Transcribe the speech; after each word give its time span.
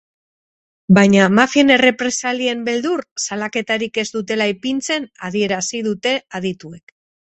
Baina 0.97 1.25
mafien 1.39 1.73
errepresalien 1.75 2.63
beldur 2.69 3.03
salaketarik 3.25 4.01
ez 4.05 4.07
dutela 4.15 4.49
ipintzen 4.55 5.07
adierazi 5.29 5.83
dute 5.91 6.19
adituek. 6.41 6.97